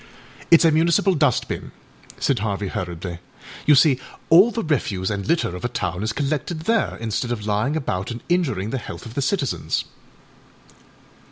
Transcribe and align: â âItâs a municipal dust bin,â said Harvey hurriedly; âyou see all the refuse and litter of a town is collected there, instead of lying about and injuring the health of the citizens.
â 0.51 0.57
âItâs 0.57 0.65
a 0.65 0.71
municipal 0.71 1.13
dust 1.13 1.47
bin,â 1.47 1.69
said 2.19 2.39
Harvey 2.39 2.69
hurriedly; 2.69 3.19
âyou 3.67 3.77
see 3.77 3.99
all 4.31 4.49
the 4.49 4.63
refuse 4.63 5.11
and 5.11 5.27
litter 5.27 5.55
of 5.55 5.63
a 5.63 5.67
town 5.69 6.01
is 6.01 6.11
collected 6.11 6.61
there, 6.61 6.97
instead 6.99 7.31
of 7.31 7.45
lying 7.45 7.75
about 7.75 8.09
and 8.09 8.23
injuring 8.27 8.71
the 8.71 8.79
health 8.79 9.05
of 9.05 9.13
the 9.13 9.21
citizens. 9.21 9.83